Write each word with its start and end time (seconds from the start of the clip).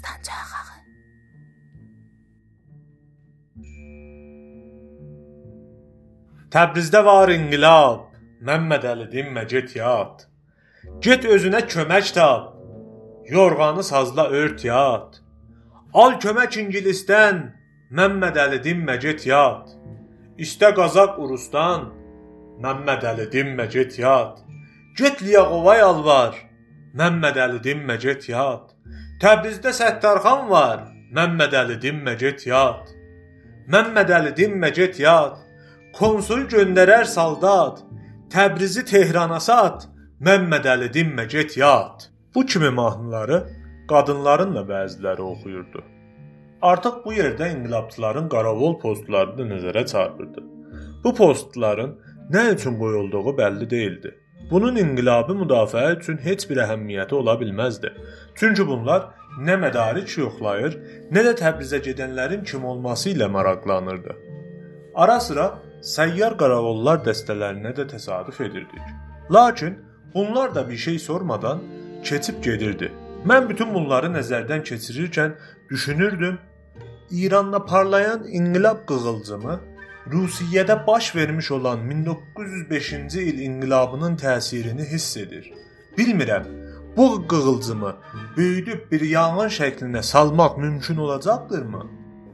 Dastanca 0.00 0.32
axağı. 0.32 0.80
Təbrizdə 6.50 7.04
var 7.04 7.28
inqilab. 7.28 8.00
Məmməd 8.46 8.84
Əli 8.92 9.06
dinmə 9.12 9.44
get 9.48 9.76
yat. 9.76 10.26
Get 11.04 11.24
özünə 11.24 11.60
kömək 11.68 12.14
tap. 12.16 12.54
Yorğanı 13.28 13.82
sazla 13.84 14.28
ört 14.30 14.64
yat. 14.64 15.20
Al 15.94 16.16
kömək 16.22 16.58
ingilisdən. 16.62 17.52
Məmməd 17.92 18.36
Əli 18.44 18.62
dinmə 18.64 18.96
get 19.04 19.26
yat. 19.26 19.68
İstə 20.38 20.72
Qazaq 20.74 21.20
Urustan. 21.22 21.90
Məmməd 22.64 23.04
Əli 23.12 23.28
dinmə 23.34 23.68
get 23.74 23.98
yat. 23.98 24.40
Get 24.96 25.22
Liyaqova 25.22 25.76
yalvar. 25.76 26.34
Məmməd 26.96 27.36
Əli 27.44 27.60
dinmə 27.68 28.00
get 28.00 28.28
yat. 28.28 28.69
Təbrizdə 29.20 29.74
Səttarxan 29.76 30.46
var. 30.48 30.86
Məmməd 31.12 31.52
Əli 31.58 31.74
dinmə 31.82 32.14
get 32.16 32.46
yat. 32.48 32.86
Məmməd 33.68 34.12
Əli 34.16 34.30
dinmə 34.38 34.70
get 34.72 34.96
yat. 35.02 35.34
Konsul 35.98 36.46
göndərər 36.48 37.04
saldat. 37.04 37.82
Təbrizi 38.32 38.86
Tehrana 38.88 39.36
sat. 39.44 39.84
Məmməd 40.24 40.68
Əli 40.74 40.88
dinmə 40.94 41.26
get 41.28 41.58
yat. 41.60 42.08
Bu 42.34 42.46
kimi 42.46 42.70
mahnıları 42.78 43.42
qadınların 43.92 44.56
da 44.56 44.64
bəziləri 44.72 45.26
oxuyurdu. 45.34 45.84
Artıq 46.62 47.04
bu 47.04 47.12
yerdə 47.18 47.50
inqilabçıların 47.58 48.32
qaravol 48.32 48.78
postlarını 48.80 49.50
nəzərə 49.52 49.84
çarpırdı. 49.92 50.46
Bu 51.04 51.14
postların 51.20 51.98
nə 52.32 52.54
üçün 52.54 52.80
qoyulduğu 52.80 53.36
bəlli 53.42 53.70
değildi. 53.70 54.16
Bunun 54.50 54.76
inqilabı 54.76 55.34
müdafiə 55.38 55.96
üçün 55.98 56.18
heç 56.24 56.48
bir 56.50 56.58
əhəmiyyəti 56.64 57.14
ola 57.14 57.36
bilməzdi. 57.40 57.92
Çünki 58.34 58.66
bunlar 58.66 59.04
nə 59.46 59.54
mədarik 59.64 60.16
yoxlayır, 60.18 60.76
nə 61.14 61.22
də 61.26 61.36
Təbrizə 61.38 61.78
gedənlərin 61.84 62.42
kim 62.44 62.64
olması 62.64 63.12
ilə 63.12 63.28
maraqlanırdı. 63.30 64.16
Ara 64.94 65.20
sıra 65.20 65.46
səyyar 65.82 66.34
qaravollar 66.40 67.04
dəstələrinə 67.06 67.76
də 67.76 67.86
təsadüf 67.94 68.40
edirdik. 68.40 68.90
Lakin 69.30 69.78
bunlar 70.14 70.54
da 70.54 70.68
bir 70.68 70.76
şey 70.76 70.98
sormadan 70.98 71.62
keçib 72.04 72.42
gedirdi. 72.42 72.90
Mən 73.24 73.48
bütün 73.48 73.74
bunları 73.74 74.06
nəzərdən 74.06 74.64
keçirirkən 74.64 75.32
düşünürdüm, 75.70 76.38
İranda 77.10 77.64
parlayan 77.64 78.24
inqilab 78.26 78.86
qığılcımı 78.86 79.60
Rusiyədə 80.06 80.86
baş 80.86 81.16
vermiş 81.16 81.50
olan 81.50 81.78
1905-ci 81.90 83.22
il 83.22 83.38
inqilabının 83.38 84.16
təsirini 84.16 84.84
hiss 84.92 85.16
edir. 85.16 85.52
Bilmirəm, 85.98 86.44
bu 86.96 87.28
qığılcımı 87.28 87.96
böyüdüb 88.36 88.92
bir 88.92 89.00
yanğın 89.00 89.48
şəklinə 89.48 90.02
salmaq 90.02 90.56
mümkün 90.58 90.96
olacaqdırmı? 90.96 91.86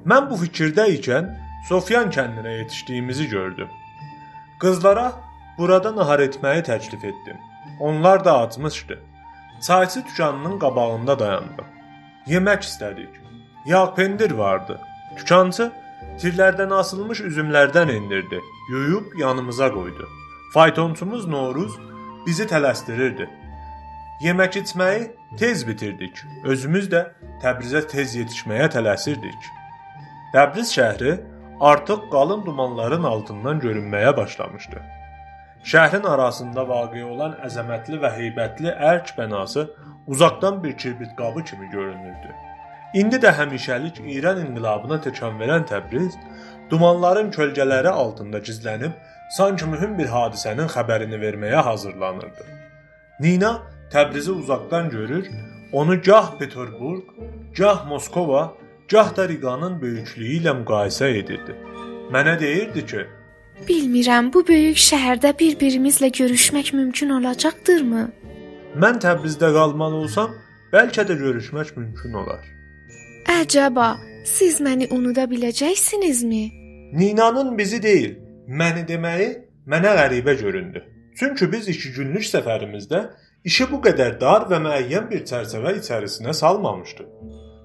Mən 0.07 0.31
bu 0.31 0.39
fikirdə 0.45 0.87
ikən 0.99 1.35
Sofyan 1.69 2.11
kəndinə 2.11 2.59
yetişdiyimizi 2.59 3.29
gördüm. 3.29 3.69
Qızlara 4.61 5.13
burada 5.59 5.97
nahar 5.97 6.21
etməyi 6.21 6.63
təklif 6.63 7.05
etdim. 7.05 7.37
Onlar 7.81 8.25
da 8.25 8.39
acmışdı. 8.39 8.99
Çayçı 9.67 10.05
dükanının 10.05 10.59
qabağında 10.59 11.19
dayandım. 11.19 11.67
Yemək 12.27 12.63
istədik. 12.63 13.09
Yağ 13.67 13.95
pendir 13.95 14.31
vardı. 14.31 14.81
Dükançı 15.17 15.73
tirlərdən 16.21 16.73
asılmış 16.75 17.21
üzümlərdən 17.21 17.93
endirdi. 17.93 18.41
Yuyub 18.71 19.19
yanımıza 19.19 19.69
qoydu. 19.73 20.09
Faytonçumuz 20.55 21.27
Noruz 21.27 21.79
bizi 22.27 22.47
tələsdirirdi. 22.49 23.29
Yemək 24.21 24.57
içməyi 24.63 25.11
tez 25.39 25.67
bitirdik. 25.69 26.23
Özümüz 26.45 26.89
də 26.93 27.03
Təbrizə 27.43 27.83
tez 27.87 28.17
yetişməyə 28.17 28.71
tələsirdik. 28.73 29.51
Təbriz 30.33 30.73
şəhəri 30.73 31.19
artıq 31.61 32.09
qalın 32.13 32.47
dumanların 32.47 33.05
altından 33.05 33.61
görünməyə 33.61 34.17
başlamışdı. 34.17 34.81
Şəhrin 35.65 36.07
arasında 36.09 36.69
vaqe 36.69 37.05
olan 37.05 37.37
əzəmətli 37.45 38.01
və 38.03 38.11
heybətli 38.17 38.73
ərk 38.93 39.17
bənası 39.19 39.69
uzaqdan 40.07 40.65
bir 40.65 40.77
kirbit 40.77 41.17
qabı 41.17 41.45
kimi 41.45 41.71
görünürdü. 41.71 42.35
İndi 42.95 43.17
də 43.17 43.33
həmişəlik 43.39 43.99
İran 44.19 44.41
inqilabına 44.47 45.01
təkan 45.07 45.41
verən 45.41 45.67
Təbriz 45.69 46.15
dumanların 46.71 47.31
kölgələri 47.31 47.89
altında 47.89 48.39
gizlənib 48.39 48.93
sanki 49.37 49.65
mühüm 49.65 49.99
bir 49.99 50.07
hadisənin 50.07 50.71
xəbərini 50.77 51.19
verməyə 51.25 51.63
hazırlanırdı. 51.69 52.47
Nina 53.21 53.63
Təbrizi 53.93 54.31
uzaqdan 54.31 54.91
görür, 54.91 55.29
onu 55.73 56.03
gah 56.03 56.39
Peterburg, 56.39 57.03
gah 57.57 57.87
Moskova, 57.87 58.55
gah 58.91 59.17
da 59.17 59.29
Riqanın 59.29 59.81
böyüklüyü 59.83 60.41
ilə 60.41 60.55
müqayisə 60.63 61.11
edirdi. 61.19 61.55
Mənə 62.13 62.41
deyirdi 62.41 62.87
ki, 62.87 63.07
Bilmirəm 63.69 64.33
bu 64.33 64.43
böyük 64.49 64.77
şəhərdə 64.77 65.31
bir-birimizlə 65.39 66.11
görüşmək 66.19 66.75
mümkün 66.77 67.11
olacaqdırmı? 67.19 68.09
mən 68.83 68.99
Təbrizdə 69.01 69.49
qalmalı 69.55 70.03
olsam, 70.05 70.35
bəlkə 70.73 71.07
də 71.09 71.17
görüşmək 71.23 71.77
mümkün 71.77 72.13
olar. 72.23 72.56
Əcəba, 73.27 73.97
siz 74.25 74.61
məni 74.63 74.87
unuda 74.95 75.25
biləcəksinizmi? 75.31 76.45
Ninanın 76.95 77.59
bizi 77.59 77.83
deyil, 77.83 78.13
məni 78.47 78.85
deməyi 78.87 79.31
mənə 79.67 79.95
qəribə 79.99 80.37
göründü. 80.41 80.83
Çünki 81.19 81.49
biz 81.53 81.69
2 81.69 81.93
günlük 81.97 82.27
səfərimizdə 82.29 83.01
işi 83.45 83.67
bu 83.73 83.81
qədər 83.83 84.21
dar 84.21 84.47
və 84.51 84.61
müəyyən 84.63 85.11
bir 85.11 85.25
çərçivə 85.31 85.75
içərisinə 85.81 86.35
salmamışdıq. 86.41 87.09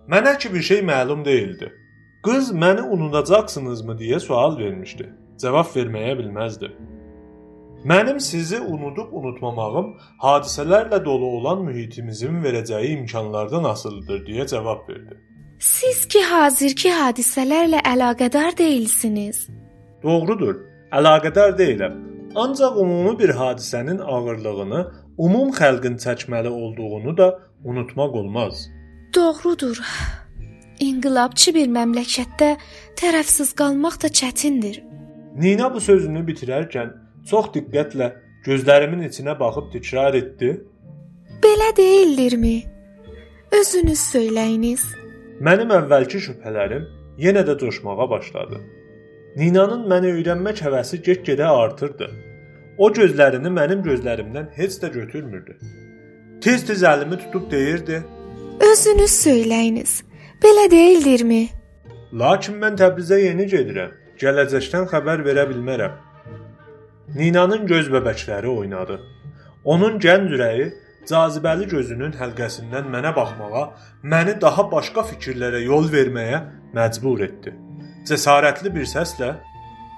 Mənə 0.09 0.37
ki 0.41 0.53
bir 0.53 0.65
şey 0.71 0.81
məlum 0.87 1.25
değildi. 1.25 1.69
Qız 2.25 2.53
məni 2.63 2.81
unudacaqsınızmı 2.81 3.99
deyə 4.01 4.19
sual 4.19 4.57
vermişdi. 4.57 5.09
Cavab 5.41 5.69
verməyə 5.75 6.17
bilməzdim. 6.19 6.73
Mənim 7.85 8.19
sizi 8.19 8.59
unudub 8.61 9.13
unutmamağım 9.13 9.93
hadisələrlə 10.21 11.05
dolu 11.05 11.25
olan 11.37 11.63
mühitimizin 11.65 12.41
verəcəyi 12.43 12.97
imkanlardan 12.97 13.63
asılıdır 13.63 14.25
deyə 14.25 14.47
cavab 14.47 14.89
verdi. 14.89 15.17
Siz 15.61 16.07
ki 16.09 16.23
hazırki 16.25 16.89
hadisələrlə 16.89 17.83
əlaqədar 17.85 18.55
deyilsiniz. 18.57 19.43
Doğrudur, 20.01 20.55
əlaqədar 20.97 21.51
deyiləm. 21.59 21.99
Ancaq 22.35 22.79
ümumi 22.81 23.11
bir 23.19 23.29
hadisənin 23.37 23.99
ağırlığını, 24.01 24.79
umum 25.17 25.51
xalqın 25.59 25.99
çəkməli 26.01 26.49
olduğunu 26.49 27.17
da 27.17 27.27
unutmaq 27.63 28.17
olmaz. 28.21 28.63
Doğrudur. 29.15 29.77
İnqilabçı 30.79 31.53
bir 31.53 31.69
məmləkətdə 31.77 32.49
tərəfsiz 33.01 33.53
qalmaq 33.61 34.01
da 34.01 34.09
çətindir. 34.21 34.81
Nina 35.37 35.69
bu 35.73 35.79
sözünü 35.79 36.23
bitirərkən 36.29 36.89
çox 37.29 37.51
diqqətlə 37.53 38.07
gözlərimin 38.47 39.05
içinə 39.09 39.37
baxıb 39.39 39.69
təkrar 39.75 40.17
etdi. 40.17 40.55
Belə 41.45 41.69
deyildirmi? 41.77 42.57
Özünüz 43.61 43.99
söyləyiniz. 44.15 44.89
Mənim 45.41 45.71
əvvəlki 45.73 46.19
şübhələrim 46.21 46.83
yenə 47.17 47.41
də 47.47 47.55
coşmağa 47.57 48.05
başladı. 48.09 48.59
Ninanın 49.41 49.87
məni 49.89 50.11
öyrənmək 50.17 50.59
həvəsi 50.65 50.99
get-gedə 51.07 51.47
artırdı. 51.49 52.09
O 52.77 52.89
gözlərini 52.93 53.49
mənim 53.55 53.81
gözlərimdən 53.87 54.51
heç 54.57 54.77
də 54.83 54.91
götürmürdü. 54.93 55.55
Tez-tez 56.45 56.83
əlimi 56.91 57.17
tutub 57.23 57.49
deyirdi: 57.51 58.03
Özünüz 58.71 59.15
söyləyiniz. 59.25 60.03
Belə 60.43 60.67
deyildirmi? 60.71 61.41
"Lakin 62.13 62.61
mən 62.61 62.77
Təbrizə 62.81 63.17
yeni 63.23 63.49
gedirəm. 63.55 63.91
Gələcəkdən 64.21 64.85
xəbər 64.93 65.25
verə 65.25 65.49
bilmərəm." 65.49 65.97
Ninanın 67.15 67.65
göz 67.65 67.89
bəbəkləri 67.95 68.47
oynadı. 68.47 68.99
Onun 69.65 69.99
gənc 69.99 70.29
ürəyi 70.35 70.73
cazibəli 71.09 71.67
gözünün 71.71 72.13
həlqəsindən 72.19 72.89
mənə 72.93 73.13
baxmağa, 73.15 73.63
məni 74.03 74.35
daha 74.41 74.67
başqa 74.71 75.05
fikirlərə 75.11 75.63
yol 75.65 75.89
verməyə 75.93 76.41
məcbur 76.77 77.23
etdi. 77.27 77.55
Cəsarətli 78.09 78.73
bir 78.75 78.87
səslə 78.89 79.31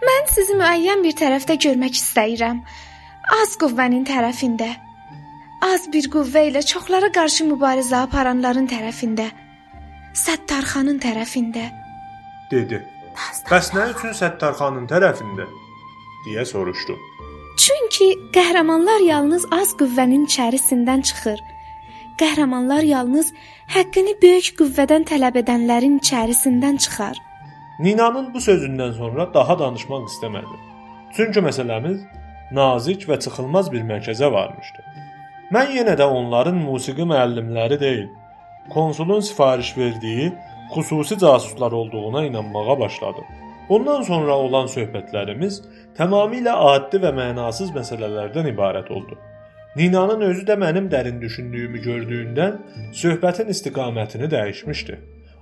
Mən 0.03 0.25
sizi 0.27 0.55
müəyyən 0.59 1.03
bir 1.05 1.15
tərəfdə 1.19 1.55
görmək 1.65 1.99
istəyirəm. 1.99 2.57
Az 3.39 3.53
qüvvənin 3.61 4.03
tərəfində. 4.07 4.67
Az 5.63 5.87
bir 5.93 6.09
qüvvə 6.11 6.49
ilə 6.49 6.63
çoxlara 6.67 7.07
qarşı 7.15 7.47
mübarizə 7.47 8.01
aparanların 8.03 8.67
tərəfində. 8.67 9.29
Səttarxanın 10.25 10.99
tərəfində. 11.05 11.69
dedi. 12.51 12.81
Bəs 13.49 13.71
nə 13.77 13.87
üçün 13.93 14.11
Səttarxanın 14.19 14.89
tərəfində? 14.91 15.47
deyə 16.25 16.45
soruşdum. 16.45 16.99
Çünki 17.57 18.07
qəhrəmanlar 18.33 19.03
yalnız 19.05 19.45
az 19.51 19.73
qüvvənin 19.79 20.25
içərisindən 20.29 21.03
çıxır. 21.09 21.39
Qəhrəmanlar 22.21 22.85
yalnız 22.85 23.29
həqqini 23.75 24.15
böyük 24.23 24.55
qüvvədən 24.59 25.05
tələb 25.09 25.37
edənlərin 25.43 25.99
içərisindən 26.01 26.79
çıxar. 26.85 27.19
Ninanın 27.79 28.33
bu 28.33 28.41
sözündən 28.47 28.97
sonra 28.97 29.27
daha 29.33 29.59
danışmaq 29.59 30.09
istəmədim. 30.09 30.59
Çünki 31.15 31.45
məsələmiz 31.45 32.01
nazik 32.51 33.07
və 33.09 33.19
çıxılmaz 33.25 33.71
bir 33.73 33.85
mərkəzə 33.91 34.31
varmışdı. 34.33 34.85
Mən 35.53 35.77
yenə 35.77 35.93
də 35.99 36.09
onların 36.09 36.57
musiqi 36.57 37.05
müəllimləri 37.05 37.79
deyil, 37.79 38.09
konsulun 38.69 39.19
sifariş 39.19 39.77
verdiyi 39.77 40.33
xüsusi 40.73 41.17
casuslar 41.19 41.71
olduğuna 41.71 42.25
inanmağa 42.25 42.79
başladım. 42.79 43.25
Bundan 43.73 44.03
sonra 44.05 44.35
olan 44.37 44.67
söhbətlərimiz 44.69 45.55
tamamilə 45.97 46.51
adi 46.71 46.99
və 47.01 47.09
mənasız 47.17 47.71
məsələlərdən 47.73 48.51
ibarət 48.51 48.89
oldu. 48.93 49.15
Ninanın 49.75 50.21
özü 50.27 50.43
də 50.45 50.57
mənim 50.61 50.89
dərin 50.91 51.15
düşündüyümü 51.21 51.79
gördüyündən 51.81 52.59
söhbətin 52.99 53.47
istiqamətini 53.49 54.27
dəyişmişdi. 54.33 54.97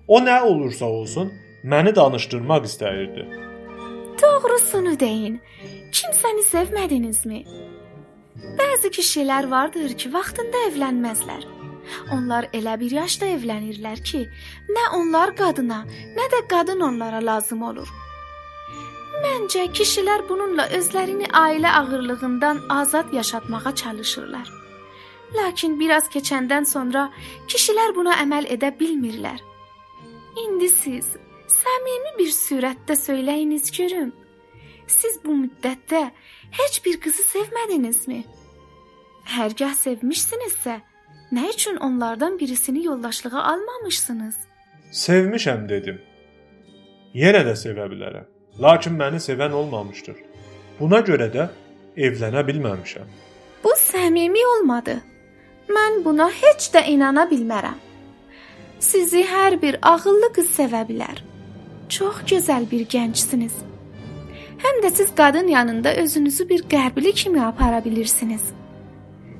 O 0.08 0.22
nə 0.24 0.38
olursa 0.42 0.86
olsun 0.86 1.34
məni 1.74 1.92
danışdırmaq 1.96 2.68
istəyirdi. 2.70 3.26
Doğrusunu 4.22 4.94
deyin. 5.00 5.36
Kimsəni 5.98 6.46
sevmədinizmi? 6.54 7.42
Bəzi 8.60 8.94
kişilər 8.98 9.50
vardır 9.52 9.98
ki, 10.04 10.14
vaxtında 10.14 10.62
evlənməzlər. 10.70 11.44
Onlar 12.16 12.48
elə 12.54 12.78
bir 12.80 12.96
yaşda 13.02 13.28
evlənirlər 13.36 14.00
ki, 14.12 14.24
nə 14.78 14.86
onlar 15.02 15.36
qadına, 15.42 15.82
nə 16.16 16.30
də 16.36 16.42
qadın 16.56 16.88
onlara 16.88 17.20
lazım 17.26 17.68
olur. 17.72 17.92
Məncə 19.22 19.68
kişilər 19.78 20.24
bununla 20.30 20.66
özlərini 20.78 21.28
ailə 21.36 21.72
ağırlığından 21.80 22.62
azad 22.70 23.14
yaşatmağa 23.14 23.76
çalışırlar. 23.76 24.48
Lakin 25.36 25.80
biraz 25.80 26.10
keçəndən 26.14 26.66
sonra 26.66 27.10
kişilər 27.48 27.96
buna 27.96 28.16
əməl 28.24 28.50
edə 28.56 28.72
bilmirlər. 28.80 29.40
İndi 30.44 30.70
siz 30.70 31.14
səmimi 31.62 32.14
bir 32.20 32.32
surətdə 32.36 32.98
söyləyiniz 33.06 33.72
görüm. 33.78 34.12
Siz 34.88 35.20
bu 35.26 35.36
müddətdə 35.44 36.04
heç 36.60 36.82
bir 36.86 37.00
qızı 37.04 37.28
sevmədinizmi? 37.34 38.24
Hərgah 39.38 39.76
sevmişsinizsə, 39.86 40.80
nə 41.32 41.48
üçün 41.54 41.78
onlardan 41.78 42.40
birisini 42.40 42.86
yoldaşlığa 42.86 43.44
almamışsınız? 43.54 44.36
Sevmişəm 45.06 45.70
dedim. 45.70 46.02
Yenə 47.16 47.46
də 47.48 47.56
sevə 47.60 47.88
bilərəm. 47.92 48.31
Lakin 48.60 48.94
məni 48.94 49.20
sevən 49.20 49.52
olmamışdır. 49.52 50.16
Buna 50.80 51.00
görə 51.00 51.30
də 51.34 51.48
evlənə 51.98 52.44
bilməmişəm. 52.48 53.08
Bu 53.64 53.74
səmimi 53.78 54.44
olmadı. 54.56 54.98
Mən 55.70 56.04
buna 56.06 56.30
heç 56.42 56.72
də 56.74 56.86
inana 56.92 57.24
bilmərəm. 57.32 57.78
Sizi 58.80 59.24
hər 59.24 59.62
bir 59.62 59.78
ağıllı 59.82 60.32
qız 60.36 60.50
sevə 60.58 60.82
bilər. 60.90 61.22
Çox 61.90 62.24
gözəl 62.32 62.66
bir 62.72 62.88
gəncsiniz. 62.90 63.54
Həm 64.64 64.82
də 64.84 64.92
siz 64.96 65.16
qadın 65.16 65.48
yanında 65.48 65.94
özünüzü 65.96 66.50
bir 66.50 66.64
qərbli 66.74 67.14
kimi 67.14 67.46
apara 67.46 67.86
bilirsiniz. 67.86 68.42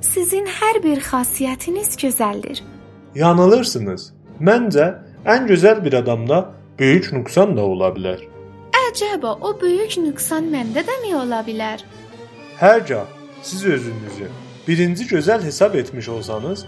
Sizin 0.00 0.46
hər 0.46 0.82
bir 0.82 1.00
xasiyyətiniz 1.00 1.94
gözəldir. 2.02 2.62
Yanılırsınız. 3.14 4.12
Məncə 4.40 4.86
ən 5.26 5.46
gözəl 5.46 5.84
bir 5.84 5.92
adamda 5.92 6.54
böyük 6.78 7.12
nöqsan 7.12 7.56
da 7.56 7.62
ola 7.62 7.88
bilər. 7.96 8.31
Əcəba, 8.92 9.38
o 9.40 9.50
böyük 9.56 9.94
nöqsan 10.04 10.50
məndə 10.52 10.82
dəmi 10.84 11.14
ola 11.16 11.38
bilər? 11.46 11.80
Hərgah 12.60 13.06
siz 13.42 13.62
özünüzü 13.64 14.26
birinci 14.66 15.06
gözəl 15.08 15.40
hesab 15.42 15.74
etmiş 15.74 16.08
olsanız, 16.08 16.66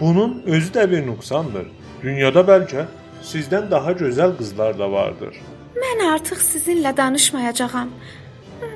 bunun 0.00 0.42
özü 0.46 0.70
də 0.72 0.86
bir 0.90 1.02
nöqsandır. 1.06 1.66
Dünyada 2.02 2.40
bəlkə 2.48 2.86
sizdən 3.32 3.68
daha 3.70 3.92
gözəl 3.92 4.32
qızlar 4.38 4.78
da 4.78 4.88
vardır. 4.92 5.36
Mən 5.76 6.00
artıq 6.14 6.40
sizinlə 6.40 6.96
danışmayacağam. 6.96 7.92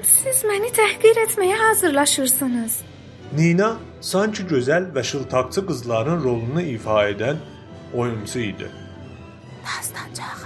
Siz 0.02 0.44
məni 0.44 0.68
təhqir 0.80 1.22
etməyə 1.24 1.56
hazırlaşırsınız. 1.62 2.80
Nina 3.38 3.70
sanki 4.00 4.44
gözəl 4.52 4.90
və 4.92 5.02
şıltaqçı 5.10 5.64
qızların 5.70 6.20
rolunu 6.24 6.62
ifa 6.76 7.08
edən 7.08 7.40
oyunçu 7.94 8.38
idi. 8.50 8.68
Dastancaq. 9.64 10.44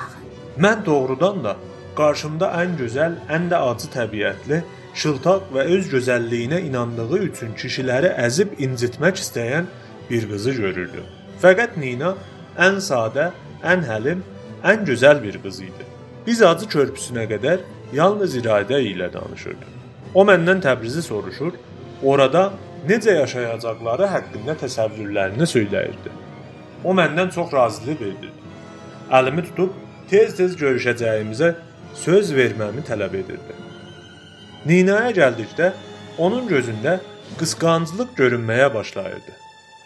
Mən 0.59 0.87
doğrudan 0.87 1.45
da 1.45 1.57
qarşımda 1.99 2.49
ən 2.63 2.77
gözəl, 2.81 3.17
ən 3.35 3.49
də 3.51 3.59
acı 3.71 3.91
təbiətli, 3.95 4.63
şıltaq 4.99 5.53
və 5.55 5.67
öz 5.77 5.91
gözəlliyinə 5.93 6.61
inandığı 6.69 7.19
üçün 7.29 7.55
kişiləri 7.59 8.15
əzib 8.27 8.57
incitmək 8.65 9.21
istəyən 9.23 9.69
bir 10.11 10.29
qızı 10.31 10.55
görürdüm. 10.59 11.07
Fəqət 11.43 11.77
Nina 11.79 12.15
ən 12.59 12.81
sadə, 12.83 13.31
ən 13.63 13.85
həlim, 13.87 14.23
ən 14.65 14.87
gözəl 14.89 15.23
bir 15.23 15.39
qız 15.43 15.61
idi. 15.69 15.89
Biz 16.27 16.43
acı 16.43 16.67
körpüsünə 16.75 17.27
qədər 17.31 17.67
yalnız 17.93 18.37
iradə 18.41 18.81
ilə 18.93 19.13
danışırdıq. 19.13 19.77
O 20.15 20.25
məndən 20.25 20.63
Təbrizi 20.65 21.03
soruşur, 21.03 21.53
orada 22.03 22.53
necə 22.89 23.15
yaşayacaqları 23.21 24.07
haqqında 24.15 24.57
təsəvvürlərini 24.63 25.47
söyləyirdi. 25.55 26.13
O 26.85 26.95
məndən 26.95 27.31
çox 27.35 27.53
razılıq 27.53 28.01
bildirdi. 28.01 28.35
Əlimi 29.11 29.45
tutub 29.47 29.73
tez-tez 30.11 30.57
görüşəcəyimizə 30.61 31.55
söz 32.05 32.35
verməmi 32.35 32.85
tələb 32.87 33.15
edirdi. 33.21 33.57
Ninaya 34.67 35.11
gəldikdə 35.15 35.73
onun 36.19 36.49
gözündə 36.51 36.99
qısqanclıq 37.39 38.15
görünməyə 38.19 38.73
başlayırdı. 38.75 39.35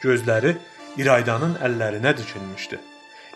Gözləri 0.02 0.56
İraydanın 0.96 1.54
əllərinə 1.66 2.16
dikilmişdi. 2.16 2.78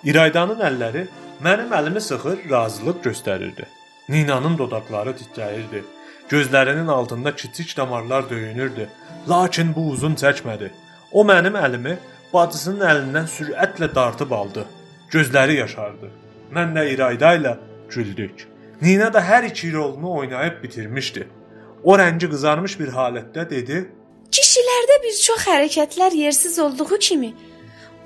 İraydanın 0.04 0.60
əlləri 0.68 1.06
mənim 1.44 1.72
əlimi 1.78 2.00
sıxır, 2.00 2.38
razılıq 2.50 3.02
göstərirdi. 3.04 3.66
Ninanın 4.08 4.58
dodaqları 4.58 5.14
titrəyirdi. 5.20 5.82
Gözlərinin 6.28 6.88
altında 6.88 7.34
kiçik 7.36 7.76
damarlar 7.76 8.30
döyünürdü. 8.30 8.88
Lakin 9.28 9.74
bu 9.74 9.88
uzun 9.90 10.14
çəkmədi. 10.14 10.70
O 11.12 11.24
mənim 11.24 11.56
əlimi 11.58 11.96
bacısının 12.32 12.84
əlindən 12.90 13.30
sürətlə 13.36 13.94
dartıb 13.94 14.30
aldı. 14.30 14.66
Gözləri 15.10 15.60
yaşardı. 15.62 16.10
Mən 16.54 16.74
də 16.76 16.88
İrayda 16.94 17.34
ilə 17.38 17.56
güldük. 17.94 18.46
Nina 18.82 19.12
da 19.12 19.20
hər 19.20 19.44
iki 19.48 19.72
rolunu 19.72 20.10
oynayıb 20.10 20.62
bitirmişdi. 20.62 21.28
O 21.84 21.98
rəngi 21.98 22.28
qızarmış 22.30 22.78
bir 22.80 22.88
halətdə 22.88 23.50
dedi: 23.50 23.78
"Kişilərdə 24.30 24.96
bir 25.04 25.14
çox 25.26 25.46
hərəkətlər 25.48 26.16
yersiz 26.16 26.58
olduğu 26.58 26.98
kimi, 26.98 27.34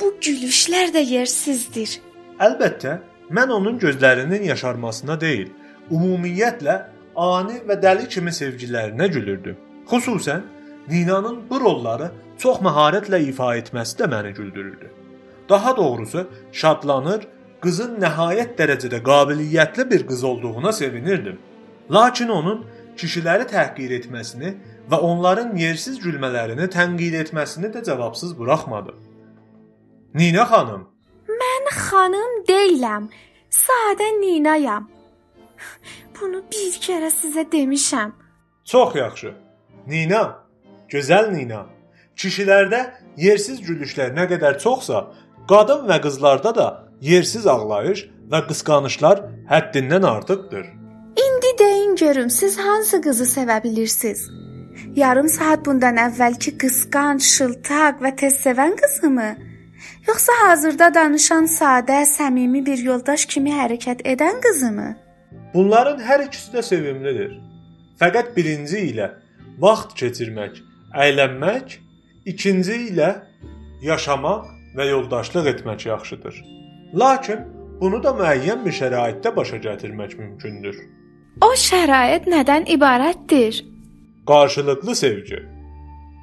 bu 0.01 0.15
gülüşlər 0.21 0.93
də 0.97 1.03
yersizdir." 1.15 1.99
Əlbəttə, 2.39 2.99
mən 3.31 3.51
onun 3.59 3.79
gözlərinin 3.79 4.43
yaşarmasına 4.43 5.21
deyil, 5.21 5.51
ümumiyyətlə 5.91 6.77
ani 7.17 7.59
və 7.69 7.77
dəli 7.83 8.09
kimi 8.09 8.31
sevgilərinə 8.31 9.09
gülürdüm. 9.09 9.57
Xüsusən 9.91 10.43
Ninanın 10.91 11.51
bu 11.51 11.61
rolları 11.61 12.11
çox 12.39 12.59
məharətlə 12.67 13.21
ifa 13.29 13.57
etməsi 13.57 13.99
də 13.99 14.07
məni 14.11 14.33
güldürürdü. 14.35 14.91
Daha 15.49 15.77
doğrusu 15.77 16.27
şadlanır 16.53 17.27
qızın 17.63 17.99
nəhayət 18.03 18.57
dərəcədə 18.59 19.03
qabiliyyətli 19.05 19.91
bir 19.91 20.07
qız 20.07 20.25
olduğuna 20.25 20.73
sevinirdim. 20.73 21.39
Lakin 21.91 22.29
onun 22.29 22.67
kişiləri 22.97 23.47
təhqir 23.55 23.93
etməsini 23.99 24.55
və 24.91 24.99
onların 25.11 25.57
yersiz 25.57 25.99
gülmələrini 26.05 26.69
tənqid 26.77 27.17
etməsini 27.25 27.73
də 27.75 27.85
cavabsız 27.85 28.39
buraxmadı. 28.39 28.95
Nina 30.15 30.45
xanım, 30.53 30.87
mən 31.41 31.69
xanım 31.87 32.33
deyiləm. 32.49 33.11
Sadə 33.51 34.09
Ninayam. 34.21 34.89
Bunu 36.21 36.43
bir 36.53 36.75
kərə 36.85 37.11
sizə 37.11 37.45
demişəm. 37.53 38.13
Çox 38.65 38.95
yaxşı. 38.95 39.35
Nina, 39.87 40.23
gözəl 40.89 41.33
Nina. 41.35 41.65
Kişilərdə 42.17 42.81
yersiz 43.17 43.61
gülüşlər 43.67 44.13
nə 44.15 44.29
qədər 44.31 44.59
çoxsa, 44.63 45.07
qadın 45.49 45.87
və 45.89 45.99
qızlarda 46.05 46.55
da 46.55 46.69
yersiz 47.01 47.47
ağlayış 47.47 48.05
və 48.31 48.41
qısqanışlar 48.49 49.25
həddindən 49.51 50.07
artıqdır. 50.07 50.67
İndi 51.25 51.59
deyin 51.59 51.97
görüm, 51.97 52.31
siz 52.31 52.59
hansı 52.59 53.01
qızı 53.03 53.25
sevə 53.25 53.63
bilirsiniz? 53.65 54.31
Yarım 54.97 55.29
saat 55.29 55.67
bundan 55.67 55.97
əvvəlki 55.97 56.57
qısqanc, 56.63 57.23
şıltaq 57.23 58.01
və 58.05 58.17
tez 58.17 58.35
sevən 58.47 58.77
qızımı? 58.81 59.31
Yoxsa 60.09 60.33
hazırda 60.47 60.95
danışan 60.95 61.45
sadə, 61.45 62.03
səmimi 62.07 62.65
bir 62.67 62.79
yoldaş 62.79 63.27
kimi 63.27 63.53
hərəkət 63.55 64.05
edən 64.13 64.41
qızımı? 64.45 64.89
Bunların 65.55 66.01
hər 66.01 66.27
ikisi 66.27 66.55
də 66.55 66.63
sevimlidir. 66.63 67.35
Fəqət 68.01 68.33
birinci 68.37 68.85
ilə 68.93 69.11
vaxt 69.61 69.97
keçirmək, 69.99 70.63
əylənmək, 70.95 71.77
ikinci 72.33 72.79
ilə 72.93 73.11
yaşamaq 73.83 74.49
və 74.77 74.89
yoldaşlıq 74.91 75.53
etmək 75.55 75.87
yaxşıdır. 75.87 76.60
Lakin 76.95 77.41
bunu 77.81 78.03
da 78.03 78.11
müəyyən 78.19 78.65
bir 78.65 78.75
şəraitdə 78.75 79.35
başa 79.37 79.57
gətirmək 79.57 80.17
mümkündür. 80.19 80.77
O 81.45 81.53
şərait 81.55 82.27
nədən 82.29 82.67
ibarətdir? 82.75 83.61
Qarşılıqlı 84.27 84.95
sevgi. 84.95 85.39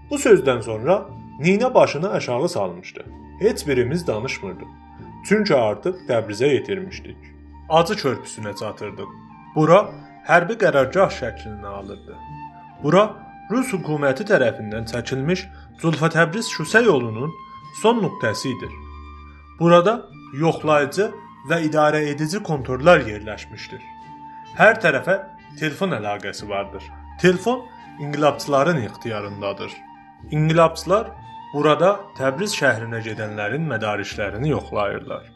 Bu 0.09 0.15
sözdən 0.15 0.61
sonra 0.61 1.05
Nina 1.39 1.73
başını 1.73 2.11
aşağı 2.11 2.49
salmışdı. 2.49 3.05
Heç 3.39 3.67
birimiz 3.67 4.07
danışmırdıq. 4.07 4.67
Çünki 5.27 5.55
artıq 5.55 5.95
Təbrizə 6.09 6.47
yetirmişdik. 6.53 7.17
Acı 7.69 7.93
körpüsünə 7.93 8.55
çatırdıq. 8.59 9.09
Bura 9.55 9.79
hərbi 10.27 10.59
qərargah 10.63 11.11
şəklini 11.21 11.65
alırdı. 11.67 12.15
Bura 12.83 13.03
Rus 13.51 13.71
hökuməti 13.73 14.27
tərəfindən 14.27 14.87
çəkilmiş 14.91 15.47
Zulfa 15.81 16.09
Təbriz 16.11 16.51
şusə 16.51 16.83
yolunun 16.85 17.31
son 17.81 18.03
nöqtəsi 18.03 18.51
idi. 18.51 18.69
Burada 19.59 19.93
yoxlayıcı 20.33 21.11
və 21.49 21.61
idarə 21.69 22.03
edici 22.11 22.41
kontorlar 22.43 23.05
yerləşmişdir. 23.07 23.81
Hər 24.57 24.79
tərəfə 24.83 25.17
telefon 25.59 25.95
əlaqəsi 25.97 26.49
vardır. 26.49 26.83
Telefon 27.21 27.65
inqilabçıların 27.99 28.81
ixtiyarındadır. 28.81 29.71
İnqilabçılar 30.31 31.11
burada 31.53 31.91
Təbriz 32.17 32.53
şəhrinə 32.57 33.01
gedənlərin 33.05 33.67
mədarişlərini 33.71 34.51
yoxlayırlar. 34.51 35.27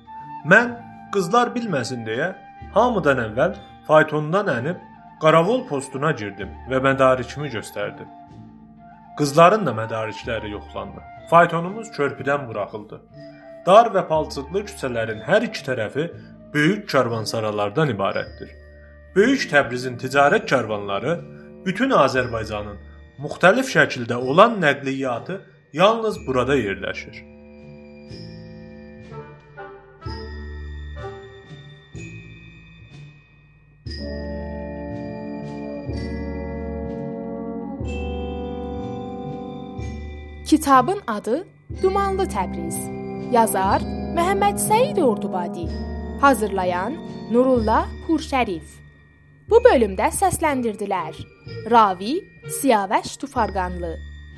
Mən 0.46 0.74
qızlar 1.14 1.54
bilməsin 1.56 2.06
deyə 2.08 2.34
hamıdan 2.76 3.22
əvvəl 3.28 3.56
faytondan 3.88 4.50
enib 4.58 4.82
qaravol 5.22 5.68
postuna 5.70 6.12
girdim 6.12 6.50
və 6.70 6.82
mədarikimi 6.84 7.52
göstərdim. 7.54 8.10
Qızların 9.18 9.66
da 9.66 9.74
mədarikləri 9.78 10.52
yoxlandı. 10.52 11.04
Faytonumuz 11.30 11.92
körpüdən 11.98 12.48
buraxıldı. 12.48 13.02
Dar 13.66 13.92
və 13.94 14.02
palçıqlı 14.10 14.64
küçələrin 14.66 15.20
hər 15.22 15.46
iki 15.46 15.62
tərəfi 15.66 16.08
böyük 16.54 16.88
karvansaralardan 16.90 17.92
ibarətdir. 17.94 18.50
Böyük 19.16 19.44
Təbrizin 19.52 20.00
ticarət 20.02 20.48
karvanları 20.50 21.20
bütün 21.66 21.94
Azərbaycanın 21.94 22.80
müxtəlif 23.22 23.70
şəkildə 23.70 24.18
olan 24.18 24.58
nəqliyyatı 24.64 25.42
yalnız 25.74 26.18
burada 26.28 26.56
yerləşir. 26.58 27.22
Kitabın 40.50 41.00
adı 41.08 41.48
Dumanlı 41.84 42.24
Təbriz. 42.24 43.01
Yazar 43.32 43.80
Məhəmməd 44.12 44.58
Səid 44.60 44.98
Ordubadi. 45.00 45.64
Hazırlayan 46.20 46.98
Nurulla 47.32 47.86
Purşərif. 48.04 48.74
Bu 49.48 49.62
bölümdə 49.64 50.10
səsləndirdilər: 50.12 51.16
Ravi 51.72 52.18
Siyavəş 52.58 53.14
Tufarqanlı, 53.22 53.94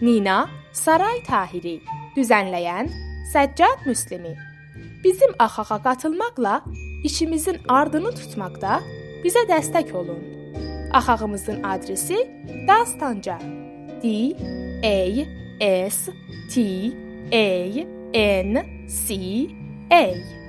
Nina 0.05 0.43
Saray 0.77 1.23
Tahiri, 1.25 1.79
düzənləyən 2.13 2.91
Səccad 3.33 3.81
Müslimi. 3.89 4.35
Bizim 5.03 5.33
axağa 5.39 5.79
qatılmaqla 5.87 6.61
işimizin 7.03 7.57
ardını 7.67 8.13
tutmaqda 8.19 8.77
bizə 9.25 9.47
dəstək 9.49 9.89
olun. 9.97 10.21
Axağımızın 10.93 11.63
adresi 11.63 12.21
Dastanca. 12.69 13.39
D 14.03 14.37
A 14.85 15.25
S 15.89 16.11
T 16.53 16.61
A 17.33 18.02
N 18.13 18.85
C 18.87 19.55
A 19.91 20.42